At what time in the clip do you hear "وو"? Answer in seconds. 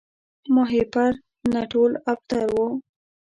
2.55-2.67